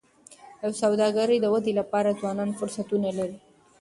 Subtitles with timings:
[0.61, 3.37] د سوداګری د ودي لپاره ځوانان فرصتونه لري.